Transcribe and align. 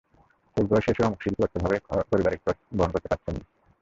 শেষ 0.57 0.65
বয়সে 0.69 0.89
এসে 0.91 1.01
অমুক 1.03 1.19
শিল্পী 1.21 1.41
অর্থাভাবে 1.43 1.77
পরিবারের 2.11 2.41
খরচ 2.43 2.57
বহন 2.77 2.89
করতে 2.93 3.07
পারছেন 3.11 3.33
না। 3.35 3.43